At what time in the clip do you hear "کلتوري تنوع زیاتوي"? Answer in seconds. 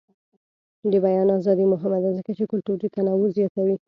2.51-3.75